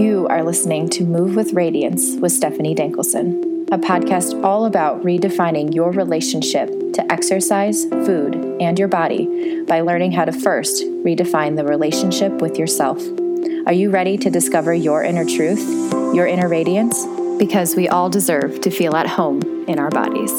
[0.00, 5.74] You are listening to Move with Radiance with Stephanie Dankelson, a podcast all about redefining
[5.74, 11.66] your relationship to exercise, food, and your body by learning how to first redefine the
[11.66, 12.98] relationship with yourself.
[13.66, 15.68] Are you ready to discover your inner truth,
[16.14, 17.04] your inner radiance?
[17.38, 20.32] Because we all deserve to feel at home in our bodies.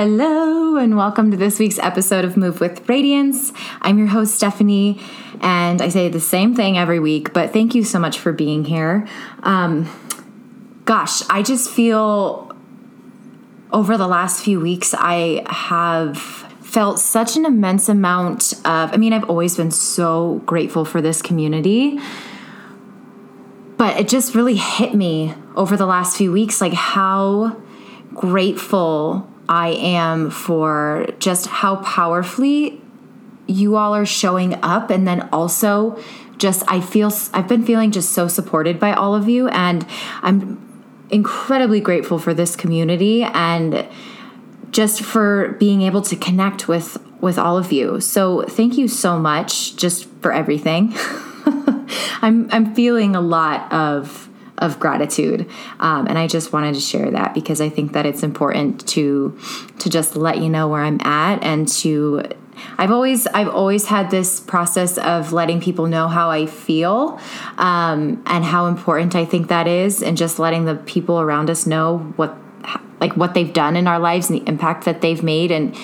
[0.00, 3.52] Hello, and welcome to this week's episode of Move with Radiance.
[3.80, 5.00] I'm your host, Stephanie,
[5.40, 8.64] and I say the same thing every week, but thank you so much for being
[8.64, 9.08] here.
[9.42, 9.90] Um,
[10.84, 12.56] gosh, I just feel
[13.72, 19.12] over the last few weeks, I have felt such an immense amount of, I mean,
[19.12, 21.98] I've always been so grateful for this community,
[23.76, 27.60] but it just really hit me over the last few weeks like how
[28.14, 32.82] grateful I am for just how powerfully
[33.46, 35.98] you all are showing up and then also
[36.36, 39.86] just I feel I've been feeling just so supported by all of you and
[40.22, 40.64] I'm
[41.10, 43.86] incredibly grateful for this community and
[44.70, 48.00] just for being able to connect with with all of you.
[48.00, 50.92] So thank you so much just for everything.
[52.22, 54.27] I'm I'm feeling a lot of
[54.58, 55.48] of gratitude.
[55.80, 59.38] Um, and i just wanted to share that because i think that it's important to
[59.78, 62.22] to just let you know where i'm at and to
[62.76, 67.20] I've always I've always had this process of letting people know how I feel
[67.56, 71.66] um, and how important I think that is, and just letting the people around us
[71.66, 72.36] know what
[73.00, 75.50] like what they've done in our lives and the impact that they've made.
[75.50, 75.76] And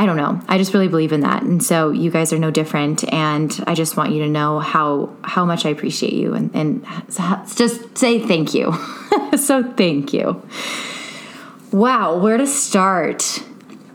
[0.00, 0.40] I don't know.
[0.48, 1.42] I just really believe in that.
[1.42, 3.04] And so you guys are no different.
[3.12, 6.86] And I just want you to know how how much I appreciate you and, and
[7.54, 8.72] just say thank you.
[9.36, 10.42] so thank you.
[11.70, 13.44] Wow, where to start?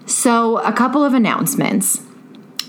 [0.06, 2.00] So a couple of announcements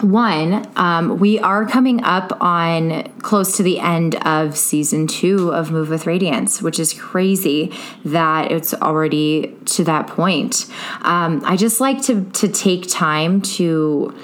[0.03, 5.71] one, um, we are coming up on close to the end of season two of
[5.71, 7.73] Move with Radiance, which is crazy
[8.05, 10.67] that it's already to that point.
[11.03, 14.15] Um, I just like to to take time to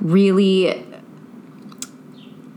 [0.00, 0.85] really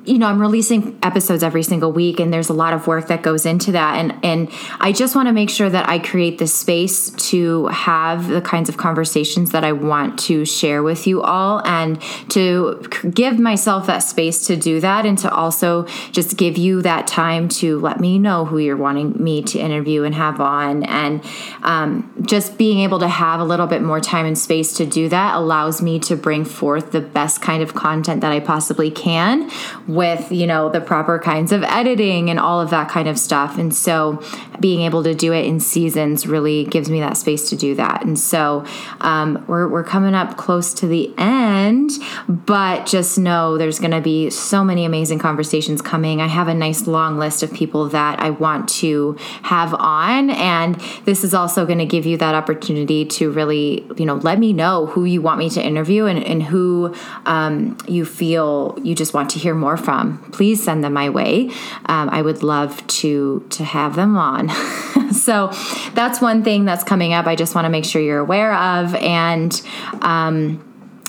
[0.09, 3.21] you know i'm releasing episodes every single week and there's a lot of work that
[3.21, 3.95] goes into that.
[3.95, 4.49] And and
[4.79, 8.69] i just want to make sure that i create the space to have the kinds
[8.69, 12.81] of conversations that i want to share with you all and to
[13.13, 17.47] give myself that space to do that and to also just give you that time
[17.47, 20.83] to let me know who you're wanting me to interview and have on.
[20.83, 21.23] And
[21.63, 25.09] um, just being able to have a little bit more time and space to do
[25.09, 29.49] that allows me to bring forth the best kind of content that i possibly can
[29.99, 33.57] with, you know, the proper kinds of editing and all of that kind of stuff.
[33.57, 34.23] And so
[34.57, 38.05] being able to do it in seasons really gives me that space to do that.
[38.05, 38.65] And so
[39.01, 41.91] um, we're, we're coming up close to the end,
[42.29, 46.21] but just know there's going to be so many amazing conversations coming.
[46.21, 50.29] I have a nice long list of people that I want to have on.
[50.29, 54.39] And this is also going to give you that opportunity to really, you know, let
[54.39, 56.95] me know who you want me to interview and, and who
[57.25, 59.88] um, you feel you just want to hear more from,
[60.31, 61.49] please send them my way.
[61.85, 64.49] Um, I would love to to have them on.
[65.11, 65.51] so
[65.93, 67.25] that's one thing that's coming up.
[67.25, 69.61] I just want to make sure you're aware of, and
[70.01, 70.63] um,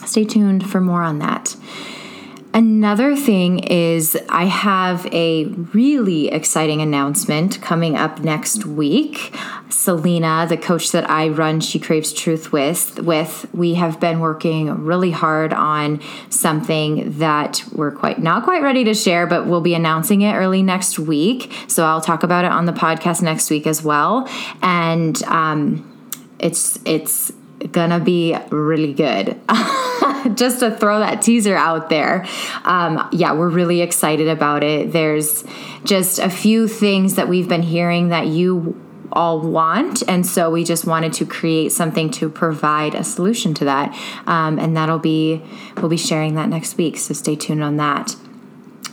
[0.04, 1.56] stay tuned for more on that.
[2.52, 9.32] Another thing is, I have a really exciting announcement coming up next week.
[9.68, 14.84] Selena, the coach that I run She Craves Truth with, with we have been working
[14.84, 19.74] really hard on something that we're quite not quite ready to share, but we'll be
[19.74, 21.52] announcing it early next week.
[21.68, 24.28] So I'll talk about it on the podcast next week as well.
[24.60, 25.86] And um,
[26.40, 27.32] it's it's
[27.72, 29.40] gonna be really good.
[30.34, 32.26] just to throw that teaser out there.
[32.64, 34.92] Um, yeah, we're really excited about it.
[34.92, 35.44] There's
[35.84, 38.80] just a few things that we've been hearing that you
[39.12, 40.02] all want.
[40.08, 43.96] And so we just wanted to create something to provide a solution to that.
[44.26, 45.42] Um, and that'll be,
[45.76, 46.96] we'll be sharing that next week.
[46.96, 48.14] So stay tuned on that.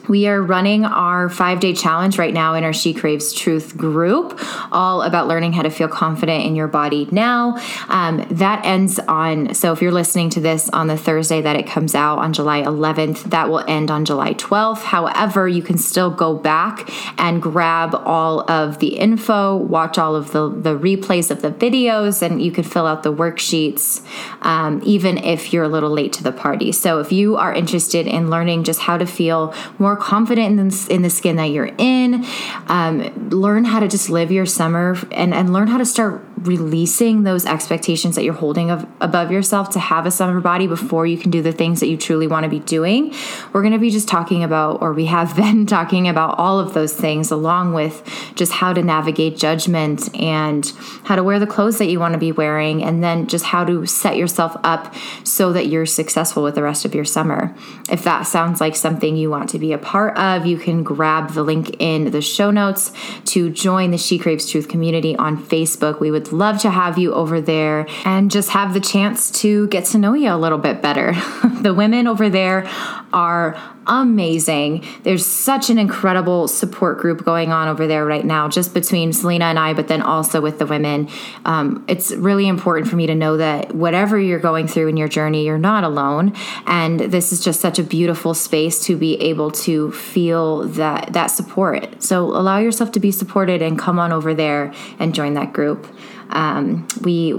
[0.08, 4.40] We are running our five day challenge right now in our She Craves Truth group,
[4.72, 7.58] all about learning how to feel confident in your body now.
[7.90, 11.68] Um, that ends on, so if you're listening to this on the Thursday that it
[11.68, 14.84] comes out on July 11th, that will end on July 12th.
[14.84, 16.90] However, you can still go back
[17.20, 22.22] and grab all of the info, watch all of the, the replays of the videos,
[22.22, 24.06] and you can fill out the worksheets
[24.42, 26.72] um, even if you're a little late to the party.
[26.72, 30.88] So if you are interested in learning just how to feel more confident in the,
[30.90, 32.26] in the skin that you're in.
[32.68, 37.24] Um, learn how to just live your summer and, and learn how to start releasing
[37.24, 41.18] those expectations that you're holding of, above yourself to have a summer body before you
[41.18, 43.14] can do the things that you truly want to be doing.
[43.54, 46.74] We're going to be just talking about, or we have been talking about all of
[46.74, 48.04] those things, along with
[48.36, 50.72] just how to navigate judgment and
[51.04, 53.64] how to wear the clothes that you want to be wearing, and then just how
[53.66, 54.94] to set yourself up
[55.24, 57.56] so that you're successful with the rest of your summer.
[57.90, 61.32] If that sounds like something you want to be a part of, you can grab
[61.32, 62.92] the link in the show notes
[63.26, 66.00] to join the She Craves Truth community on Facebook.
[66.00, 69.86] We would love to have you over there and just have the chance to get
[69.86, 71.14] to know you a little bit better.
[71.62, 72.68] the women over there
[73.14, 73.58] are
[73.88, 74.86] amazing.
[75.04, 79.46] There's such an incredible support group going on over there right now, just between Selena
[79.46, 81.10] and I, but then also with the women.
[81.46, 85.08] Um, it's really important for me to know that whatever you're going through in your
[85.08, 86.34] journey, you're not alone.
[86.66, 91.28] And this is just such a beautiful space to be able to feel that that
[91.28, 92.04] support.
[92.04, 95.88] So allow yourself to be supported and come on over there and join that group.
[96.30, 97.34] Um, we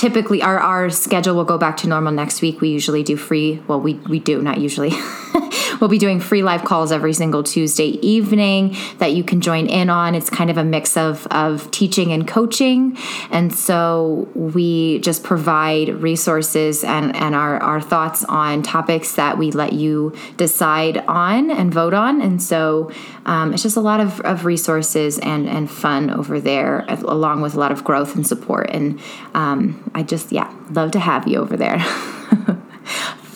[0.00, 3.62] typically our, our schedule will go back to normal next week we usually do free
[3.68, 4.92] well we, we do not usually
[5.80, 9.88] We'll be doing free live calls every single Tuesday evening that you can join in
[9.88, 10.14] on.
[10.14, 12.98] It's kind of a mix of, of teaching and coaching.
[13.30, 19.52] And so we just provide resources and, and our, our thoughts on topics that we
[19.52, 22.20] let you decide on and vote on.
[22.20, 22.92] And so
[23.24, 27.54] um, it's just a lot of, of resources and, and fun over there, along with
[27.54, 28.68] a lot of growth and support.
[28.70, 29.00] And
[29.32, 31.78] um, I just, yeah, love to have you over there.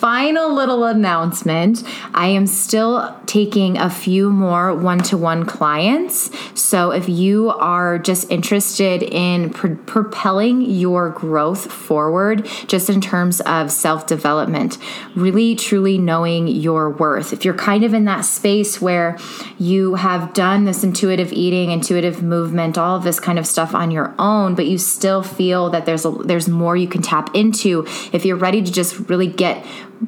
[0.04, 6.30] final little announcement I am still taking a few more one to one clients.
[6.54, 13.40] So if you are just interested in pr- propelling your growth forward, just in terms
[13.40, 14.76] of self development,
[15.16, 19.18] really truly knowing your worth, if you're kind of in that space where
[19.58, 23.90] you have done this intuitive eating, intuitive movement, all of this kind of stuff on
[23.90, 27.86] your own, but you still feel that there's a, there's more you can tap into,
[28.12, 29.64] if you're ready to just really get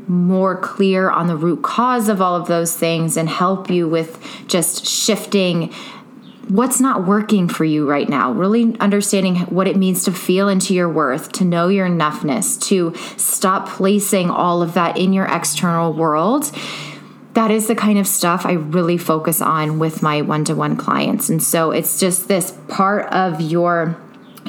[0.09, 4.23] more clear on the root cause of all of those things and help you with
[4.47, 5.73] just shifting
[6.49, 8.33] what's not working for you right now.
[8.33, 12.95] Really understanding what it means to feel into your worth, to know your enoughness, to
[13.17, 16.53] stop placing all of that in your external world.
[17.35, 20.77] That is the kind of stuff I really focus on with my one to one
[20.77, 21.29] clients.
[21.29, 24.01] And so it's just this part of your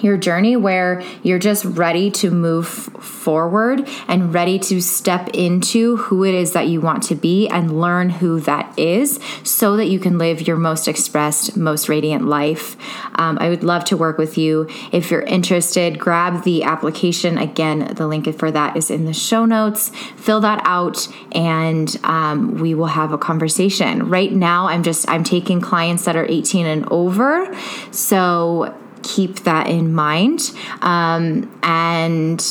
[0.04, 6.24] your journey where you're just ready to move forward and ready to step into who
[6.24, 10.00] it is that you want to be and learn who that is so that you
[10.00, 12.78] can live your most expressed, most radiant life.
[13.16, 14.70] Um, I would love to work with you.
[14.92, 17.38] If you're interested, grab the application.
[17.38, 19.90] Again, the link for that is in the show notes.
[20.16, 24.10] Fill that out and um, we will have a conversation.
[24.10, 27.54] Right now, I'm just, I'm taking clients that are 18 and over.
[27.92, 28.76] So
[29.07, 30.51] keep that in mind.
[30.81, 32.44] Um, and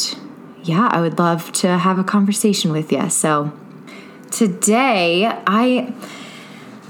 [0.62, 3.08] yeah, I would love to have a conversation with you.
[3.10, 3.52] So
[4.30, 5.94] today, I.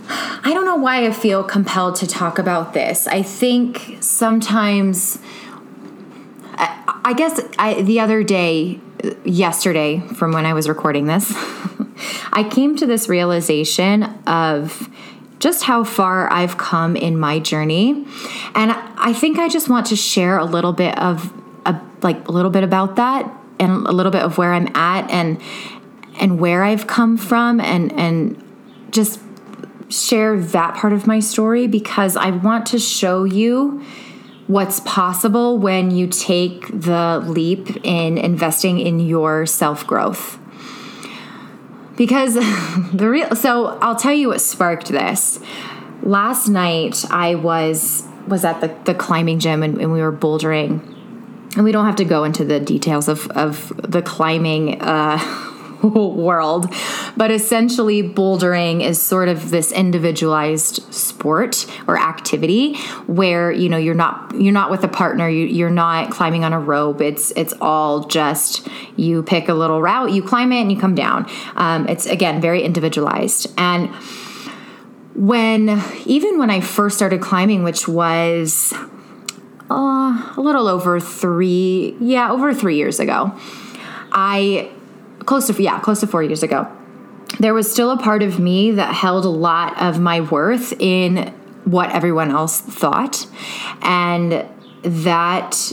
[0.09, 3.09] I don't know why I feel compelled to talk about this.
[3.09, 5.19] I think sometimes,
[6.53, 8.79] I, I guess I, the other day,
[9.25, 11.33] yesterday, from when I was recording this,
[12.33, 14.89] I came to this realization of
[15.39, 18.07] just how far I've come in my journey.
[18.55, 21.33] And I think I just want to share a little bit of
[21.67, 25.11] a, like a little bit about that and a little bit of where I'm at
[25.11, 25.41] and
[26.19, 28.43] and where I've come from and and
[28.91, 29.21] just
[29.89, 33.83] share that part of my story because I want to show you
[34.47, 40.39] what's possible when you take the leap in investing in your self-growth
[41.97, 42.35] because
[42.93, 45.41] the real so I'll tell you what sparked this.
[46.03, 50.93] Last night I was was at the, the climbing gym and, and we were bouldering.
[51.55, 55.19] And we don't have to go into the details of, of the climbing uh,
[55.83, 56.73] world.
[57.17, 63.95] But essentially, bouldering is sort of this individualized sport or activity where you know you're
[63.95, 65.29] not you're not with a partner.
[65.29, 67.01] You, you're not climbing on a rope.
[67.01, 70.95] It's it's all just you pick a little route, you climb it, and you come
[70.95, 71.29] down.
[71.55, 73.91] Um, it's again very individualized and
[75.17, 78.75] when even when I first started climbing, which was
[79.71, 83.33] uh, a little over three, yeah, over three years ago,
[84.13, 84.71] I
[85.27, 86.67] close to yeah close to four years ago.
[87.41, 91.35] There was still a part of me that held a lot of my worth in
[91.65, 93.27] what everyone else thought.
[93.83, 94.47] And
[94.83, 95.73] that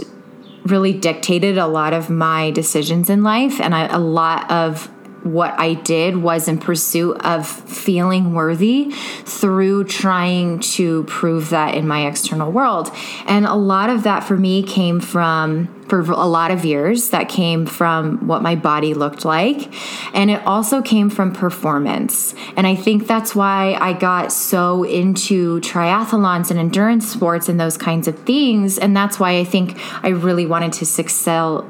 [0.66, 4.90] really dictated a lot of my decisions in life and I, a lot of
[5.24, 8.92] what I did was in pursuit of feeling worthy
[9.26, 12.92] through trying to prove that in my external world.
[13.26, 17.30] And a lot of that for me came from, for a lot of years, that
[17.30, 19.74] came from what my body looked like.
[20.14, 22.36] And it also came from performance.
[22.58, 27.78] And I think that's why I got so into triathlons and endurance sports and those
[27.78, 28.78] kinds of things.
[28.78, 31.70] And that's why I think I really wanted to excel.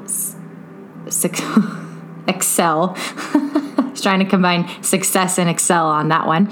[2.26, 2.96] excel.
[4.04, 6.46] Trying to combine success and excel on that one,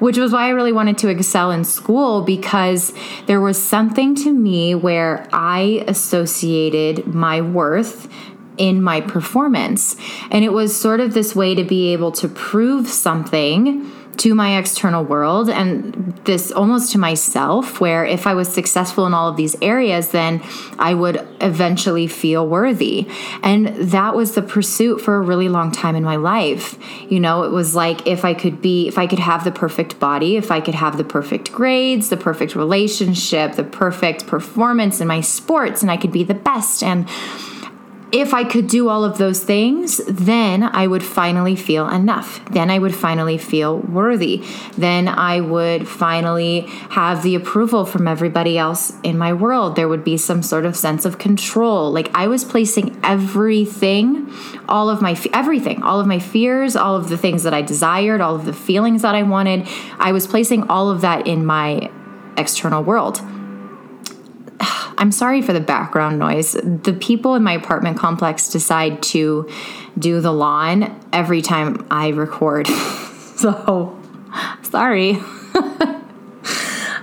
[0.00, 2.92] which was why I really wanted to excel in school because
[3.26, 8.08] there was something to me where I associated my worth
[8.56, 9.94] in my performance.
[10.32, 14.58] And it was sort of this way to be able to prove something to my
[14.58, 19.36] external world and this almost to myself, where if I was successful in all of
[19.36, 20.42] these areas, then
[20.78, 23.08] I would eventually feel worthy.
[23.42, 26.78] And that was the pursuit for a really long time in my life.
[27.10, 29.98] You know, it was like if I could be, if I could have the perfect
[29.98, 35.06] body, if I could have the perfect grades, the perfect relationship, the perfect performance in
[35.06, 36.82] my sports, and I could be the best.
[36.82, 37.08] And
[38.10, 42.42] if I could do all of those things, then I would finally feel enough.
[42.50, 44.42] Then I would finally feel worthy.
[44.78, 46.60] Then I would finally
[46.90, 49.76] have the approval from everybody else in my world.
[49.76, 51.92] There would be some sort of sense of control.
[51.92, 54.32] Like I was placing everything,
[54.68, 58.22] all of my everything, all of my fears, all of the things that I desired,
[58.22, 61.90] all of the feelings that I wanted, I was placing all of that in my
[62.38, 63.20] external world.
[64.98, 66.52] I'm sorry for the background noise.
[66.54, 69.48] The people in my apartment complex decide to
[69.96, 72.66] do the lawn every time I record.
[73.36, 73.96] so,
[74.62, 75.12] sorry.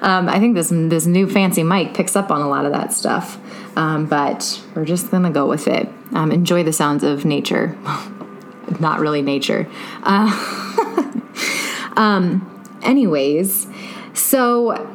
[0.01, 2.91] um, I think this this new fancy mic picks up on a lot of that
[2.91, 3.39] stuff.
[3.77, 5.87] Um, but we're just gonna go with it.
[6.11, 7.77] Um, enjoy the sounds of nature.
[8.81, 9.69] Not really nature.
[10.03, 10.27] Uh,
[11.95, 13.67] um, anyways,
[14.13, 14.94] so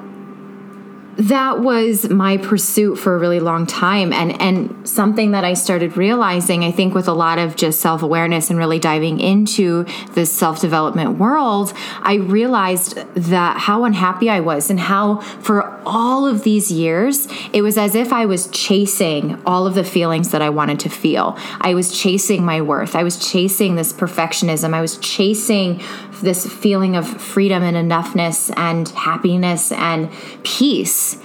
[1.21, 4.11] that was my pursuit for a really long time.
[4.13, 8.49] And and something that I started realizing I think with a lot of just self-awareness
[8.49, 14.81] and really diving into this self-development world I realized that how unhappy I was and
[14.81, 19.75] how for all of these years it was as if I was chasing all of
[19.75, 21.37] the feelings that I wanted to feel.
[21.61, 22.97] I was chasing my worth.
[22.97, 24.73] I was chasing this perfectionism.
[24.73, 25.83] I was chasing
[26.21, 30.11] this feeling of freedom and enoughness and happiness and
[30.43, 31.19] peace.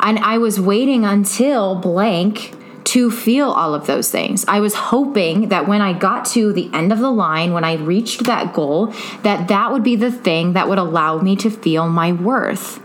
[0.00, 2.52] And I was waiting until blank
[2.84, 4.44] to feel all of those things.
[4.46, 7.74] I was hoping that when I got to the end of the line, when I
[7.74, 11.88] reached that goal, that that would be the thing that would allow me to feel
[11.88, 12.80] my worth.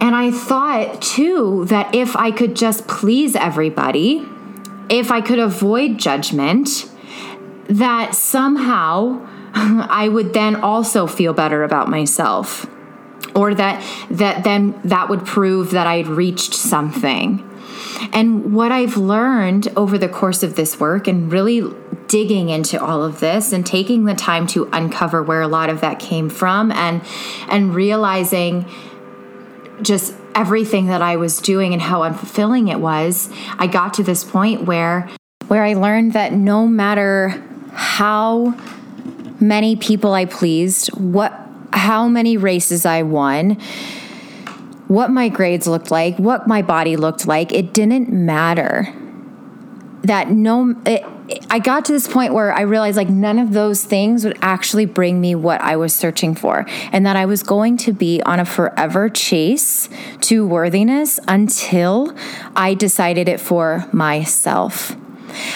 [0.00, 4.26] And I thought too that if I could just please everybody,
[4.90, 6.90] if I could avoid judgment,
[7.66, 12.66] that somehow I would then also feel better about myself
[13.34, 17.46] or that that then that would prove that I'd reached something.
[18.12, 21.62] And what I've learned over the course of this work and really
[22.08, 25.80] digging into all of this and taking the time to uncover where a lot of
[25.82, 27.02] that came from and
[27.48, 28.66] and realizing
[29.82, 34.24] just everything that I was doing and how unfulfilling it was, I got to this
[34.24, 35.08] point where
[35.48, 37.42] where I learned that no matter
[37.72, 38.54] how
[39.40, 41.32] many people I pleased, what
[41.72, 43.52] how many races I won,
[44.88, 48.92] what my grades looked like, what my body looked like, it didn't matter.
[50.02, 51.04] That no it,
[51.48, 54.86] I got to this point where I realized like none of those things would actually
[54.86, 58.40] bring me what I was searching for, and that I was going to be on
[58.40, 59.88] a forever chase
[60.22, 62.16] to worthiness until
[62.56, 64.96] I decided it for myself.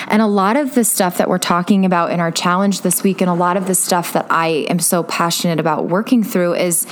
[0.09, 3.21] And a lot of the stuff that we're talking about in our challenge this week,
[3.21, 6.87] and a lot of the stuff that I am so passionate about working through, is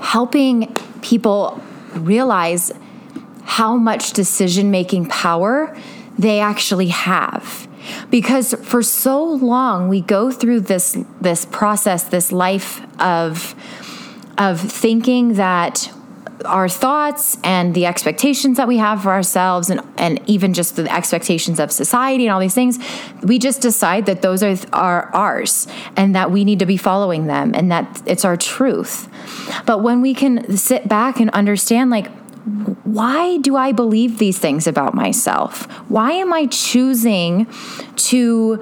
[0.00, 1.60] helping people
[1.94, 2.72] realize
[3.44, 5.76] how much decision making power
[6.18, 7.68] they actually have.
[8.10, 13.54] Because for so long we go through this this process this life of
[14.38, 15.92] of thinking that
[16.44, 20.92] our thoughts and the expectations that we have for ourselves and, and even just the
[20.92, 22.78] expectations of society and all these things
[23.22, 27.26] we just decide that those are, are ours and that we need to be following
[27.26, 29.08] them and that it's our truth
[29.66, 32.08] but when we can sit back and understand like
[32.82, 35.64] why do I believe these things about myself?
[35.88, 37.46] Why am I choosing
[37.96, 38.60] to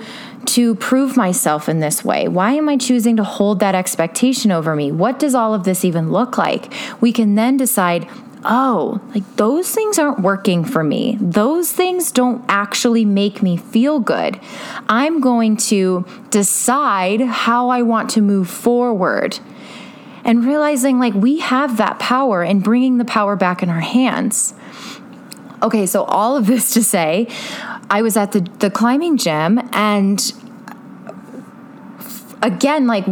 [0.54, 2.28] to prove myself in this way?
[2.28, 4.90] Why am I choosing to hold that expectation over me?
[4.92, 6.73] What does all of this even look like?
[7.00, 8.09] We can then decide
[8.45, 11.19] oh, like those things aren't working for me.
[11.21, 14.40] Those things don't actually make me feel good.
[14.88, 19.38] I'm going to decide how I want to move forward.
[20.25, 24.54] And realizing like we have that power and bringing the power back in our hands.
[25.62, 27.28] Okay, so all of this to say,
[27.90, 30.33] I was at the, the climbing gym and
[32.42, 33.04] again, like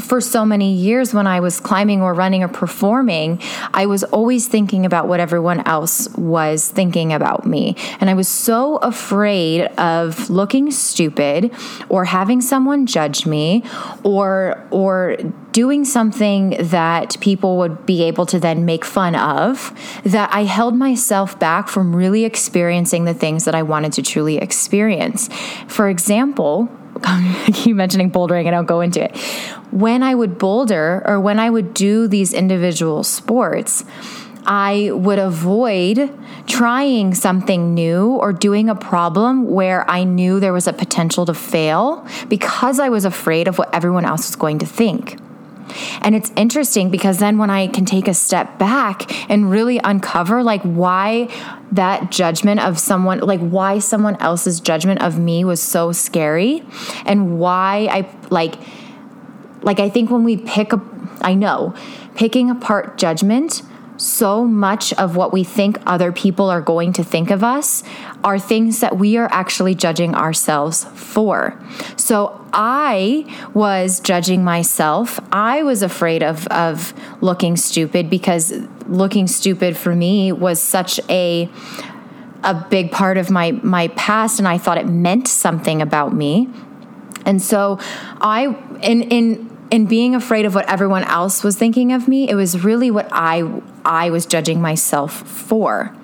[0.00, 3.40] for so many years when I was climbing or running or performing,
[3.72, 7.76] I was always thinking about what everyone else was thinking about me.
[8.00, 11.52] And I was so afraid of looking stupid
[11.88, 13.62] or having someone judge me
[14.02, 15.16] or or
[15.52, 19.72] doing something that people would be able to then make fun of
[20.02, 24.38] that I held myself back from really experiencing the things that I wanted to truly
[24.38, 25.28] experience.
[25.68, 26.68] For example,
[27.46, 29.16] I keep mentioning bouldering and I'll go into it.
[29.70, 33.84] When I would boulder or when I would do these individual sports,
[34.46, 36.10] I would avoid
[36.46, 41.34] trying something new or doing a problem where I knew there was a potential to
[41.34, 45.18] fail because I was afraid of what everyone else was going to think.
[46.00, 50.42] And it's interesting because then when I can take a step back and really uncover
[50.42, 51.28] like why
[51.72, 56.62] that judgment of someone, like why someone else's judgment of me was so scary
[57.04, 58.54] and why I like,
[59.62, 60.82] like I think when we pick up,
[61.20, 61.74] I know
[62.14, 63.62] picking apart judgment
[63.96, 67.82] so much of what we think other people are going to think of us
[68.24, 71.60] are things that we are actually judging ourselves for.
[71.96, 75.20] So I was judging myself.
[75.30, 78.52] I was afraid of of looking stupid because
[78.88, 81.50] looking stupid for me was such a
[82.42, 86.48] a big part of my my past and I thought it meant something about me.
[87.26, 87.78] And so
[88.20, 92.34] I in in in being afraid of what everyone else was thinking of me, it
[92.34, 95.94] was really what I I was judging myself for.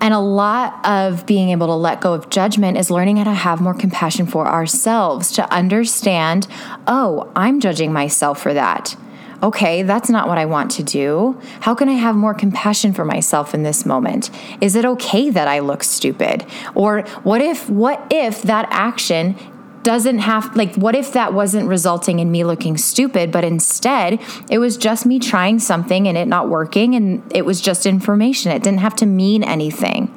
[0.00, 3.32] And a lot of being able to let go of judgment is learning how to
[3.32, 6.46] have more compassion for ourselves, to understand,
[6.86, 8.96] oh, I'm judging myself for that.
[9.40, 11.40] Okay, that's not what I want to do.
[11.60, 14.30] How can I have more compassion for myself in this moment?
[14.60, 16.44] Is it okay that I look stupid?
[16.74, 19.36] Or what if what if that action
[19.82, 24.58] doesn't have like what if that wasn't resulting in me looking stupid but instead it
[24.58, 28.52] was just me trying something and it not working and it was just information.
[28.52, 30.12] It didn't have to mean anything.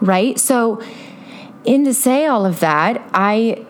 [0.00, 0.38] Right?
[0.38, 0.82] So
[1.64, 3.64] in to say all of that i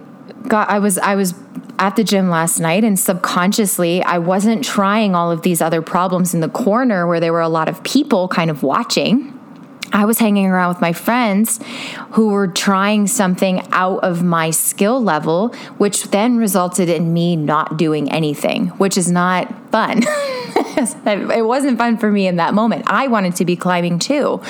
[0.48, 1.34] got i was i was
[1.78, 6.32] at the gym last night and subconsciously I wasn't trying all of these other problems
[6.32, 9.36] in the corner where there were a lot of people kind of watching
[9.92, 11.60] I was hanging around with my friends
[12.12, 17.76] who were trying something out of my skill level, which then resulted in me not
[17.76, 20.02] doing anything, which is not fun.
[20.06, 22.84] it wasn't fun for me in that moment.
[22.86, 24.40] I wanted to be climbing too.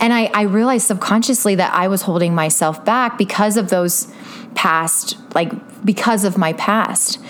[0.00, 4.12] And I, I realized subconsciously that I was holding myself back because of those
[4.54, 5.52] past, like,
[5.84, 7.20] because of my past.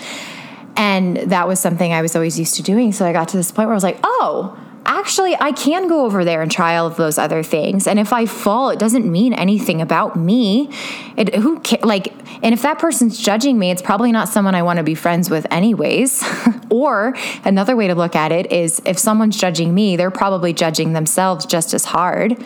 [0.75, 2.91] And that was something I was always used to doing.
[2.91, 6.05] So I got to this point where I was like, oh, actually I can go
[6.05, 7.87] over there and try all of those other things.
[7.87, 10.69] And if I fall, it doesn't mean anything about me.
[11.17, 14.77] It who like and if that person's judging me, it's probably not someone I want
[14.77, 16.23] to be friends with anyways.
[16.69, 17.15] or
[17.45, 21.45] another way to look at it is if someone's judging me, they're probably judging themselves
[21.45, 22.43] just as hard.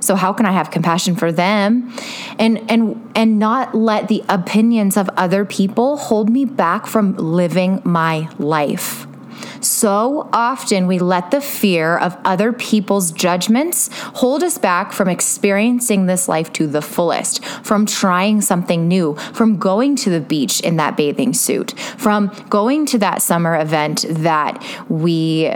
[0.00, 1.92] So how can I have compassion for them
[2.38, 7.80] and and and not let the opinions of other people hold me back from living
[7.84, 9.06] my life?
[9.64, 16.04] So often we let the fear of other people's judgments hold us back from experiencing
[16.04, 20.76] this life to the fullest, from trying something new, from going to the beach in
[20.76, 25.50] that bathing suit, from going to that summer event that we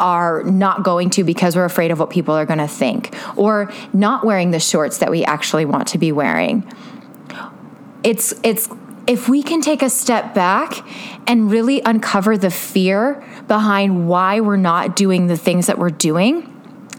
[0.00, 3.70] are not going to because we're afraid of what people are going to think, or
[3.92, 6.66] not wearing the shorts that we actually want to be wearing.
[8.02, 8.68] It's it's
[9.06, 10.86] if we can take a step back
[11.26, 16.48] and really uncover the fear behind why we're not doing the things that we're doing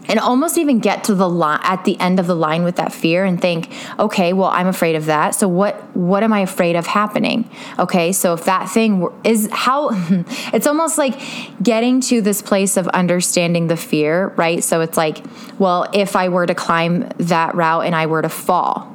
[0.06, 2.92] and almost even get to the line at the end of the line with that
[2.92, 6.76] fear and think okay well i'm afraid of that so what what am i afraid
[6.76, 7.48] of happening?
[7.78, 9.88] Okay so if that thing is how
[10.52, 11.18] it's almost like
[11.62, 14.62] getting to this place of understanding the fear right?
[14.62, 15.24] So it's like
[15.58, 18.94] well if i were to climb that route and i were to fall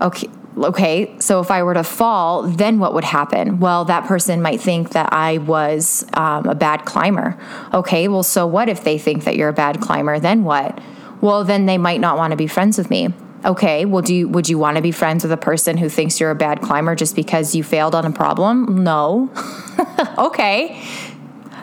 [0.00, 3.60] okay okay, so if I were to fall, then what would happen?
[3.60, 7.38] Well, that person might think that I was um, a bad climber.
[7.72, 10.18] Okay, well, so what if they think that you're a bad climber?
[10.18, 10.80] Then what?
[11.20, 13.14] Well, then they might not want to be friends with me.
[13.44, 16.20] Okay, well, do you, would you want to be friends with a person who thinks
[16.20, 18.84] you're a bad climber just because you failed on a problem?
[18.84, 19.30] No.
[20.18, 20.82] okay.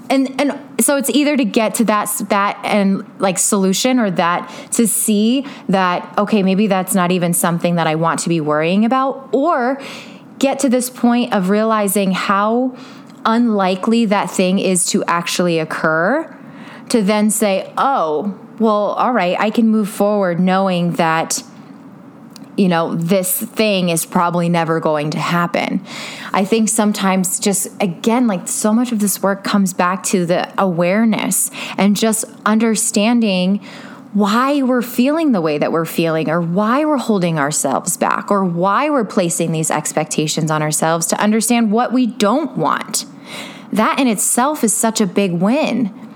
[0.09, 4.47] And and so it's either to get to that that and like solution or that
[4.71, 8.85] to see that okay maybe that's not even something that i want to be worrying
[8.85, 9.79] about or
[10.39, 12.75] get to this point of realizing how
[13.25, 16.33] unlikely that thing is to actually occur
[16.89, 21.43] to then say oh well all right i can move forward knowing that
[22.57, 25.81] you know, this thing is probably never going to happen.
[26.33, 30.51] I think sometimes, just again, like so much of this work comes back to the
[30.59, 33.63] awareness and just understanding
[34.13, 38.43] why we're feeling the way that we're feeling, or why we're holding ourselves back, or
[38.43, 43.05] why we're placing these expectations on ourselves to understand what we don't want.
[43.71, 46.06] That in itself is such a big win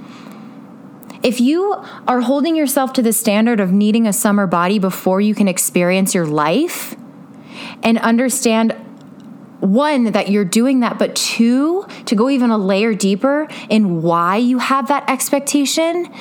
[1.23, 1.73] if you
[2.07, 6.15] are holding yourself to the standard of needing a summer body before you can experience
[6.15, 6.95] your life
[7.84, 8.75] and understand
[9.62, 14.38] one, that you're doing that, but two, to go even a layer deeper in why
[14.38, 16.12] you have that expectation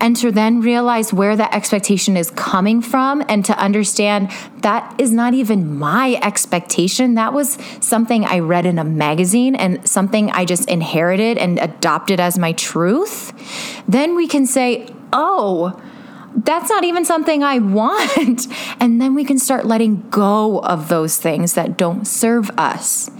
[0.00, 5.12] and to then realize where that expectation is coming from and to understand that is
[5.12, 7.14] not even my expectation.
[7.14, 12.20] That was something I read in a magazine and something I just inherited and adopted
[12.20, 13.32] as my truth.
[13.88, 15.80] Then we can say, oh,
[16.36, 18.46] that's not even something I want.
[18.80, 23.10] And then we can start letting go of those things that don't serve us.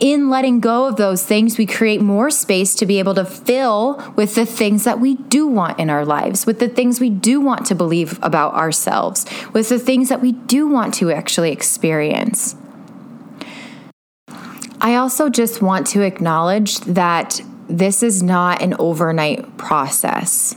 [0.00, 4.02] In letting go of those things, we create more space to be able to fill
[4.16, 7.42] with the things that we do want in our lives, with the things we do
[7.42, 12.56] want to believe about ourselves, with the things that we do want to actually experience.
[14.80, 20.56] I also just want to acknowledge that this is not an overnight process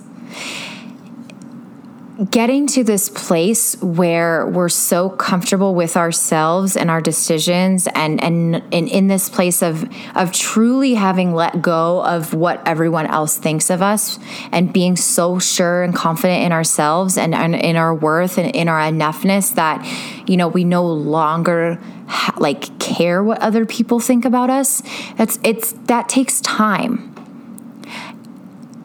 [2.32, 8.56] getting to this place where we're so comfortable with ourselves and our decisions and, and
[8.72, 13.70] and in this place of of truly having let go of what everyone else thinks
[13.70, 14.18] of us
[14.52, 18.68] and being so sure and confident in ourselves and, and in our worth and in
[18.68, 19.86] our enoughness that
[20.28, 24.82] you know we no longer ha- like care what other people think about us.
[25.18, 27.17] That's it's that takes time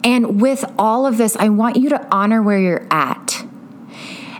[0.03, 3.45] and with all of this, I want you to honor where you're at.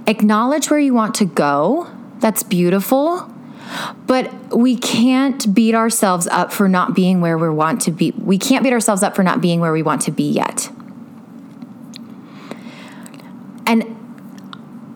[0.06, 1.90] Acknowledge where you want to go.
[2.20, 3.30] That's beautiful.
[4.06, 8.12] But we can't beat ourselves up for not being where we want to be.
[8.12, 10.70] We can't beat ourselves up for not being where we want to be yet.
[13.66, 13.96] And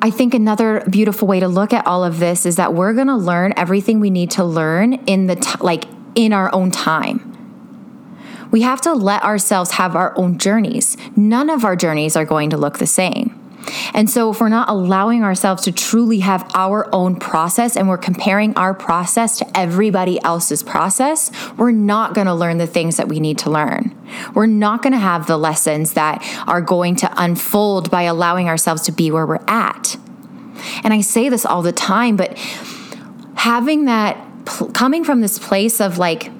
[0.02, 3.08] I think another beautiful way to look at all of this is that we're going
[3.08, 7.37] to learn everything we need to learn in the t- like in our own time.
[8.52, 10.98] We have to let ourselves have our own journeys.
[11.16, 13.38] None of our journeys are going to look the same.
[13.94, 17.98] And so, if we're not allowing ourselves to truly have our own process and we're
[17.98, 23.08] comparing our process to everybody else's process, we're not going to learn the things that
[23.08, 23.96] we need to learn.
[24.34, 28.84] We're not going to have the lessons that are going to unfold by allowing ourselves
[28.84, 29.98] to be where we're at.
[30.84, 32.38] And I say this all the time, but
[33.36, 34.18] having that,
[34.74, 36.32] coming from this place of like,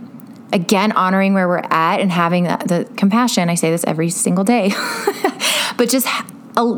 [0.54, 3.50] again honoring where we're at and having the, the compassion.
[3.50, 4.72] I say this every single day.
[5.78, 6.08] But just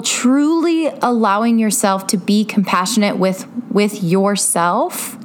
[0.03, 5.17] truly allowing yourself to be compassionate with with yourself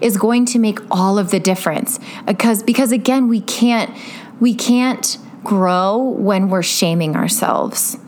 [0.00, 1.98] is going to make all of the difference.
[2.26, 3.90] Because because again we can't
[4.38, 7.98] we can't grow when we're shaming ourselves.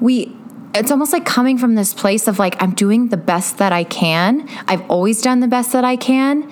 [0.00, 0.34] We
[0.74, 3.84] it's almost like coming from this place of like i'm doing the best that i
[3.84, 4.48] can.
[4.66, 6.50] I've always done the best that i can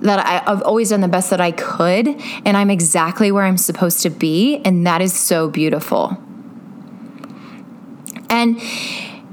[0.00, 2.08] that I, have always done the best that I could,
[2.44, 6.16] and I'm exactly where I'm supposed to be, and that is so beautiful.
[8.30, 8.60] And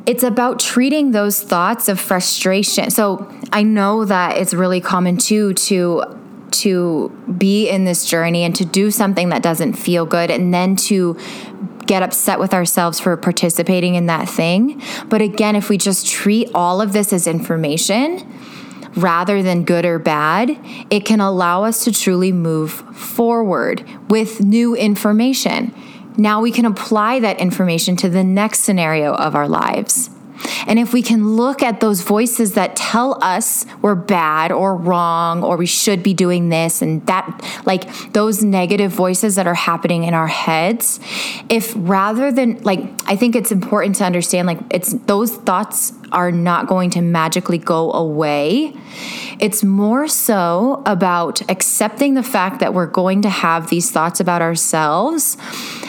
[0.06, 2.89] it's about treating those thoughts of frustration.
[2.91, 6.04] So I know that it's really common too to
[6.51, 10.75] to be in this journey and to do something that doesn't feel good and then
[10.75, 11.17] to
[11.86, 14.82] get upset with ourselves for participating in that thing.
[15.10, 18.19] But again, if we just treat all of this as information,
[18.95, 20.58] rather than good or bad,
[20.89, 25.73] it can allow us to truly move forward with new information.
[26.17, 30.10] Now we can apply that information to the next scenario of our lives.
[30.67, 35.43] And if we can look at those voices that tell us we're bad or wrong
[35.43, 40.03] or we should be doing this and that, like those negative voices that are happening
[40.03, 40.99] in our heads,
[41.49, 46.32] if rather than, like, I think it's important to understand, like, it's those thoughts are
[46.32, 48.73] not going to magically go away.
[49.39, 54.41] It's more so about accepting the fact that we're going to have these thoughts about
[54.41, 55.38] ourselves.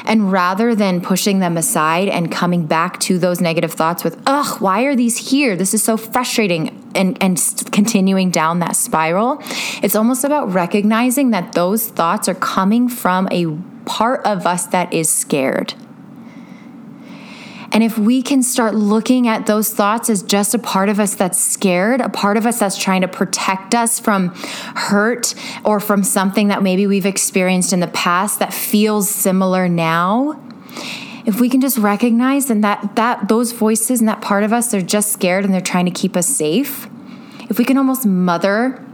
[0.05, 4.61] And rather than pushing them aside and coming back to those negative thoughts with, ugh,
[4.61, 5.57] why are these here?
[5.57, 6.83] This is so frustrating.
[6.97, 9.39] and, and continuing down that spiral.
[9.83, 13.47] It's almost about recognizing that those thoughts are coming from a
[13.85, 15.75] part of us that is scared.
[17.72, 21.14] And if we can start looking at those thoughts as just a part of us
[21.14, 24.29] that's scared, a part of us that's trying to protect us from
[24.74, 30.40] hurt or from something that maybe we've experienced in the past that feels similar now,
[31.26, 34.70] if we can just recognize and that that those voices and that part of us
[34.70, 36.87] they're just scared and they're trying to keep us safe.
[37.50, 38.85] If we can almost mother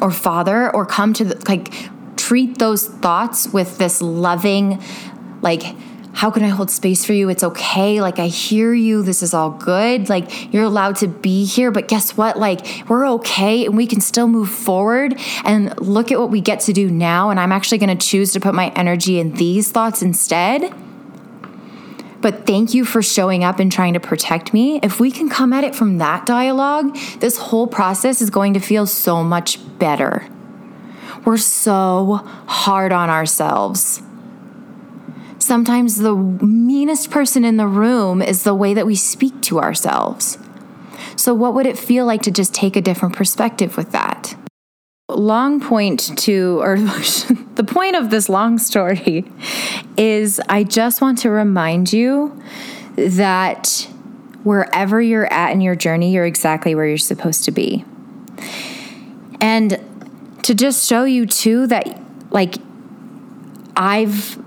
[0.00, 1.72] or father or come to the, like
[2.16, 4.82] treat those thoughts with this loving
[5.40, 5.62] like
[6.18, 7.28] how can I hold space for you?
[7.28, 8.00] It's okay.
[8.00, 9.04] Like, I hear you.
[9.04, 10.08] This is all good.
[10.08, 11.70] Like, you're allowed to be here.
[11.70, 12.36] But guess what?
[12.36, 16.58] Like, we're okay and we can still move forward and look at what we get
[16.62, 17.30] to do now.
[17.30, 20.74] And I'm actually going to choose to put my energy in these thoughts instead.
[22.20, 24.80] But thank you for showing up and trying to protect me.
[24.82, 28.60] If we can come at it from that dialogue, this whole process is going to
[28.60, 30.26] feel so much better.
[31.24, 34.02] We're so hard on ourselves
[35.48, 40.38] sometimes the meanest person in the room is the way that we speak to ourselves.
[41.16, 44.36] So, what would it feel like to just take a different perspective with that?
[45.08, 46.76] Long point to, or
[47.54, 49.24] the point of this long story
[49.96, 52.40] is I just want to remind you
[52.96, 53.88] that
[54.44, 57.84] wherever you're at in your journey, you're exactly where you're supposed to be.
[59.40, 59.82] And
[60.42, 62.56] to just show you too that, like,
[63.76, 64.38] I've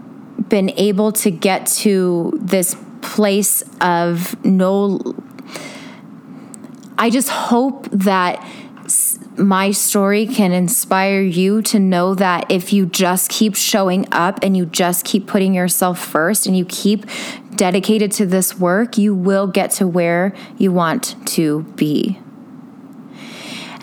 [0.50, 5.00] been able to get to this place of no
[6.98, 8.48] I just hope that
[9.38, 14.56] my story can inspire you to know that if you just keep showing up and
[14.56, 17.06] you just keep putting yourself first and you keep
[17.56, 22.21] dedicated to this work, you will get to where you want to be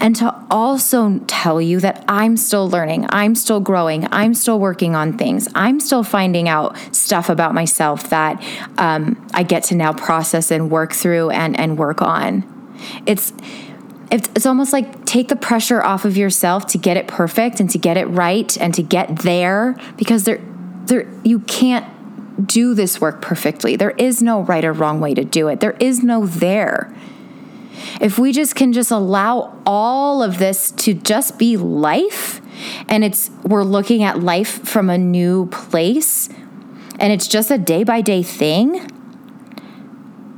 [0.01, 4.95] and to also tell you that I'm still learning, I'm still growing, I'm still working
[4.95, 8.43] on things, I'm still finding out stuff about myself that
[8.79, 12.45] um, I get to now process and work through and, and work on.
[13.07, 13.33] It's
[14.11, 17.69] it's, it's almost like take the pressure off of yourself to get it perfect and
[17.71, 20.41] to get it right and to get there because there
[20.87, 23.77] there you can't do this work perfectly.
[23.77, 25.61] There is no right or wrong way to do it.
[25.61, 26.95] There is no there.
[28.01, 32.41] If we just can just allow all of this to just be life
[32.89, 36.29] and it's we're looking at life from a new place
[36.99, 38.91] and it's just a day by day thing.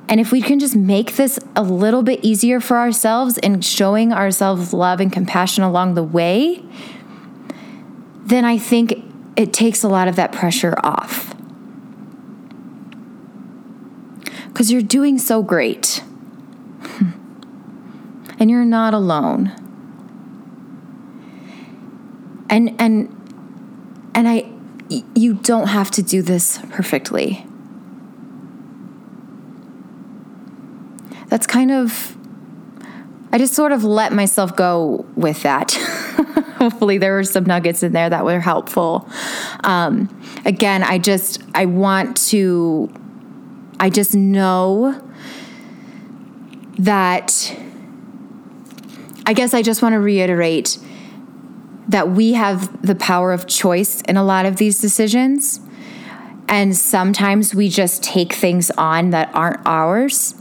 [0.08, 4.12] And if we can just make this a little bit easier for ourselves and showing
[4.12, 6.64] ourselves love and compassion along the way,
[8.24, 9.04] then I think
[9.36, 11.34] it takes a lot of that pressure off.
[14.48, 16.02] Because you're doing so great
[18.40, 19.52] and you're not alone.
[22.48, 23.08] And and
[24.14, 24.50] and I
[25.14, 27.46] you don't have to do this perfectly.
[31.28, 32.16] That's kind of
[33.32, 35.72] I just sort of let myself go with that.
[36.58, 39.08] Hopefully, there were some nuggets in there that were helpful.
[39.62, 40.08] Um,
[40.44, 42.92] again, I just I want to
[43.78, 45.00] I just know
[46.78, 47.56] that
[49.26, 50.78] I guess I just want to reiterate
[51.88, 55.60] that we have the power of choice in a lot of these decisions.
[56.48, 60.34] And sometimes we just take things on that aren't ours.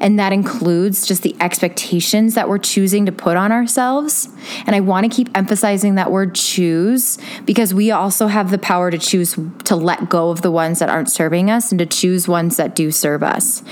[0.00, 4.28] And that includes just the expectations that we're choosing to put on ourselves.
[4.66, 8.90] And I want to keep emphasizing that word choose because we also have the power
[8.90, 12.28] to choose to let go of the ones that aren't serving us and to choose
[12.28, 13.62] ones that do serve us.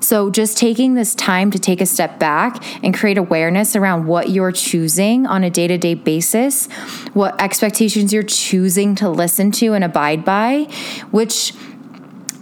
[0.00, 4.30] So just taking this time to take a step back and create awareness around what
[4.30, 6.66] you're choosing on a day to day basis,
[7.12, 10.64] what expectations you're choosing to listen to and abide by,
[11.10, 11.52] which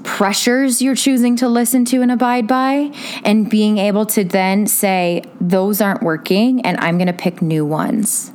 [0.06, 2.92] pressures you're choosing to listen to and abide by,
[3.24, 7.66] and being able to then say, those aren't working, and I'm going to pick new
[7.66, 8.32] ones.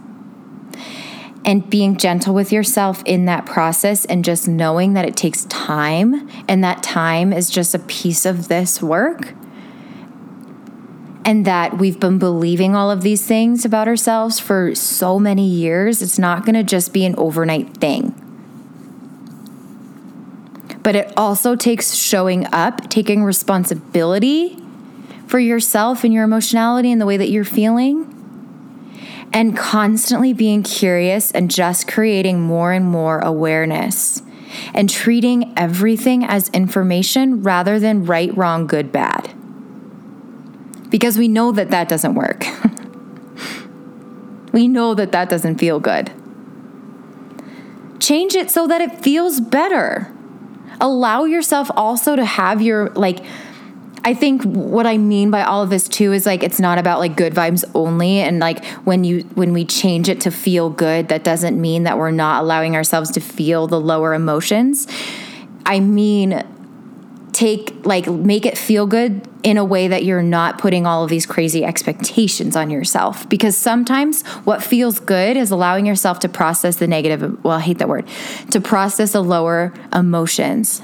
[1.44, 6.30] And being gentle with yourself in that process, and just knowing that it takes time,
[6.48, 9.34] and that time is just a piece of this work.
[11.24, 16.02] And that we've been believing all of these things about ourselves for so many years.
[16.02, 18.21] It's not going to just be an overnight thing
[20.84, 24.62] but it also takes showing up, taking responsibility
[25.28, 28.08] for yourself and your emotionality and the way that you're feeling,
[29.34, 34.22] and constantly being curious and just creating more and more awareness
[34.74, 39.34] and treating everything as information rather than right, wrong, good, bad.
[40.90, 42.44] Because we know that that doesn't work.
[44.52, 46.12] We know that that doesn't feel good.
[48.00, 50.14] Change it so that it feels better.
[50.82, 53.24] Allow yourself also to have your, like,
[54.04, 57.00] I think what I mean by all of this too is like it's not about
[57.00, 61.10] like good vibes only and like when you when we change it to feel good
[61.10, 64.88] that doesn't mean that we're not allowing ourselves to feel the lower emotions.
[65.68, 66.44] I mean
[67.42, 71.10] take like make it feel good in a way that you're not putting all of
[71.10, 73.28] these crazy expectations on yourself.
[73.30, 77.80] Because sometimes what feels good is allowing yourself to process the negative well I hate
[77.80, 78.08] that word
[78.52, 80.84] to process the lower emotions.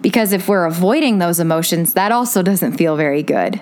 [0.00, 3.60] Because if we're avoiding those emotions that also doesn't feel very good.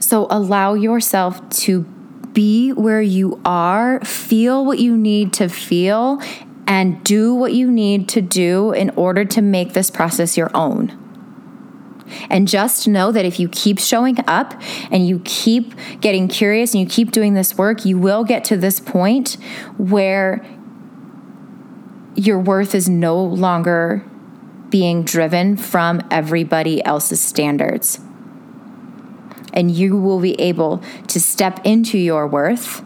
[0.00, 1.82] So allow yourself to
[2.32, 6.20] be where you are, feel what you need to feel,
[6.68, 10.96] and do what you need to do in order to make this process your own.
[12.30, 14.54] And just know that if you keep showing up
[14.90, 18.56] and you keep getting curious and you keep doing this work, you will get to
[18.56, 19.34] this point
[19.78, 20.44] where
[22.14, 24.04] your worth is no longer
[24.68, 27.98] being driven from everybody else's standards.
[29.54, 32.82] And you will be able to step into your worth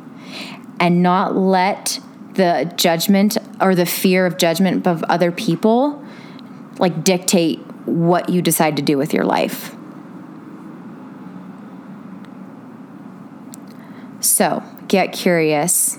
[0.79, 1.99] and not let
[2.35, 6.05] the judgment or the fear of judgment of other people
[6.79, 9.75] like dictate what you decide to do with your life.
[14.21, 15.99] So, get curious.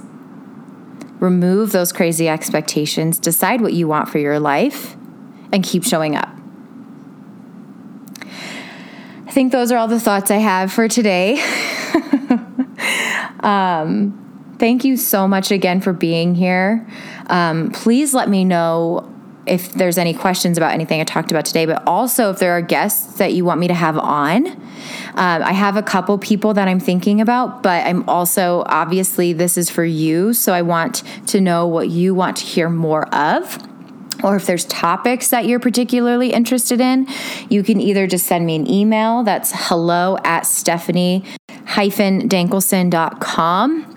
[1.19, 4.95] Remove those crazy expectations, decide what you want for your life,
[5.51, 6.29] and keep showing up.
[9.25, 11.33] I think those are all the thoughts I have for today.
[13.39, 16.87] um, thank you so much again for being here.
[17.27, 19.09] Um, please let me know
[19.45, 22.61] if there's any questions about anything I talked about today, but also if there are
[22.61, 24.47] guests that you want me to have on.
[24.47, 24.61] Um,
[25.15, 29.69] I have a couple people that I'm thinking about, but I'm also obviously this is
[29.69, 30.33] for you.
[30.33, 33.57] So I want to know what you want to hear more of
[34.23, 37.07] or if there's topics that you're particularly interested in,
[37.49, 41.25] you can either just send me an email that's hello at stephanie
[41.65, 43.89] dankelson.com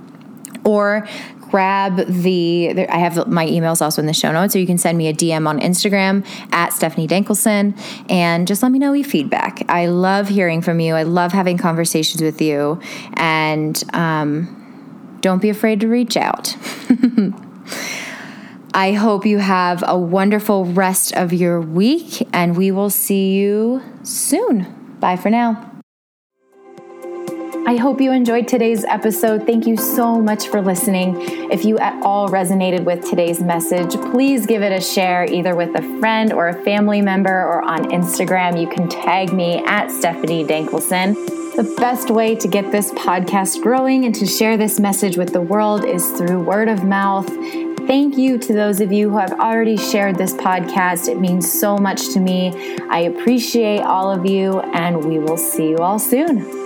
[0.64, 1.06] or
[1.50, 4.98] grab the i have my emails also in the show notes so you can send
[4.98, 7.76] me a dm on instagram at stephanie dankelson
[8.08, 9.62] and just let me know your feedback.
[9.68, 10.94] I love hearing from you.
[10.94, 12.80] I love having conversations with you
[13.14, 16.56] and um, don't be afraid to reach out.
[18.74, 23.82] I hope you have a wonderful rest of your week and we will see you
[24.02, 24.96] soon.
[25.00, 25.75] Bye for now
[27.68, 29.44] I hope you enjoyed today's episode.
[29.44, 31.16] Thank you so much for listening.
[31.50, 35.74] If you at all resonated with today's message, please give it a share either with
[35.74, 38.60] a friend or a family member or on Instagram.
[38.60, 41.14] You can tag me at Stephanie Dankelson.
[41.56, 45.40] The best way to get this podcast growing and to share this message with the
[45.40, 47.26] world is through word of mouth.
[47.88, 51.08] Thank you to those of you who have already shared this podcast.
[51.08, 52.78] It means so much to me.
[52.90, 56.65] I appreciate all of you, and we will see you all soon.